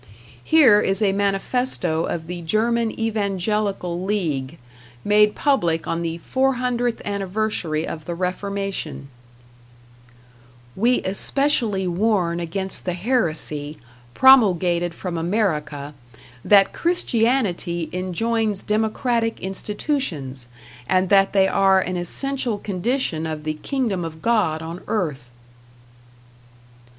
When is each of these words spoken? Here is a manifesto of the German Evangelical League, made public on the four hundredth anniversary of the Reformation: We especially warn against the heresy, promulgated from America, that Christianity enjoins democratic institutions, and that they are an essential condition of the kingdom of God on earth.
Here 0.43 0.81
is 0.81 0.99
a 1.03 1.13
manifesto 1.13 2.05
of 2.05 2.25
the 2.25 2.41
German 2.41 2.89
Evangelical 2.99 4.03
League, 4.03 4.57
made 5.05 5.35
public 5.35 5.85
on 5.87 6.01
the 6.01 6.17
four 6.17 6.53
hundredth 6.53 7.03
anniversary 7.05 7.85
of 7.87 8.05
the 8.05 8.15
Reformation: 8.15 9.09
We 10.75 11.03
especially 11.03 11.85
warn 11.85 12.39
against 12.39 12.83
the 12.85 12.93
heresy, 12.95 13.77
promulgated 14.15 14.95
from 14.95 15.19
America, 15.19 15.93
that 16.43 16.73
Christianity 16.73 17.87
enjoins 17.93 18.63
democratic 18.63 19.39
institutions, 19.39 20.47
and 20.89 21.09
that 21.09 21.31
they 21.31 21.47
are 21.47 21.79
an 21.79 21.95
essential 21.95 22.57
condition 22.57 23.27
of 23.27 23.43
the 23.43 23.53
kingdom 23.53 24.03
of 24.03 24.23
God 24.23 24.63
on 24.63 24.81
earth. 24.87 25.29